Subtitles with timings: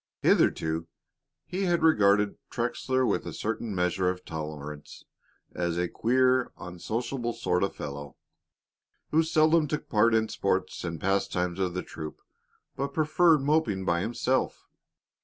[0.23, 0.87] Hitherto
[1.45, 5.05] he had regarded Trexler with a certain measure of tolerance
[5.53, 8.15] as a queer, unsociable sort of fellow,
[9.11, 12.19] who seldom took part in the sports and pastimes of the troop,
[12.75, 14.65] but preferred moping by himself.